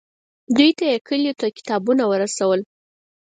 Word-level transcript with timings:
دوی 0.55 0.69
ته 0.77 0.83
یې 0.91 0.97
کلیو 1.07 1.37
ته 1.39 1.47
کتابونه 1.57 2.03
ورسول. 2.11 2.59